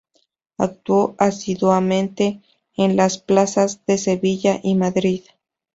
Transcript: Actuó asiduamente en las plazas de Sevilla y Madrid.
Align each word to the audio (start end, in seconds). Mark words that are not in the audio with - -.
Actuó 0.57 1.13
asiduamente 1.19 2.41
en 2.75 2.95
las 2.95 3.19
plazas 3.19 3.85
de 3.85 3.99
Sevilla 3.99 4.59
y 4.63 4.73
Madrid. 4.73 5.21